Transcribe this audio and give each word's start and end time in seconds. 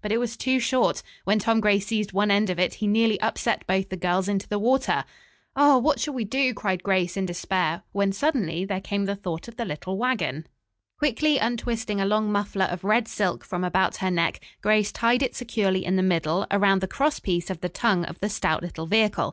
But 0.00 0.12
it 0.12 0.16
was 0.18 0.38
too 0.38 0.60
short; 0.60 1.02
when 1.24 1.38
Tom 1.38 1.60
Gray 1.60 1.78
seized 1.78 2.14
one 2.14 2.30
end 2.30 2.48
of 2.48 2.58
it 2.58 2.72
he 2.76 2.86
nearly 2.86 3.20
upset 3.20 3.66
both 3.66 3.90
the 3.90 3.98
girls 3.98 4.30
into 4.30 4.48
the 4.48 4.58
water. 4.58 5.04
"Oh, 5.56 5.76
what 5.76 6.00
shall 6.00 6.14
we 6.14 6.24
do?" 6.24 6.54
cried 6.54 6.82
Grace 6.82 7.18
in 7.18 7.26
despair 7.26 7.82
when 7.92 8.10
suddenly 8.10 8.64
there 8.64 8.80
came 8.80 9.04
the 9.04 9.14
thought 9.14 9.46
of 9.46 9.56
the 9.58 9.66
little 9.66 9.98
wagon. 9.98 10.46
Quickly 10.98 11.36
untwisting 11.36 12.00
a 12.00 12.06
long 12.06 12.32
muffler 12.32 12.64
of 12.64 12.82
red 12.82 13.06
silk 13.08 13.44
from 13.44 13.62
about 13.62 13.96
her 13.98 14.10
neck, 14.10 14.40
Grace 14.62 14.90
tied 14.90 15.22
it 15.22 15.34
securely 15.36 15.84
in 15.84 15.96
the 15.96 16.02
middle, 16.02 16.46
around 16.50 16.80
the 16.80 16.88
cross 16.88 17.20
piece 17.20 17.50
of 17.50 17.60
the 17.60 17.68
tongue 17.68 18.06
of 18.06 18.18
the 18.20 18.30
stout 18.30 18.62
little 18.62 18.86
vehicle. 18.86 19.32